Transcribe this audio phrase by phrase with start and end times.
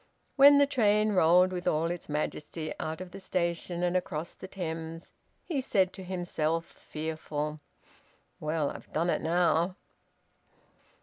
[0.35, 4.47] When the train rolled with all its majesty out of the station and across the
[4.47, 7.59] Thames, he said to himself, fearful,
[8.39, 9.75] "Well, I've done it now!"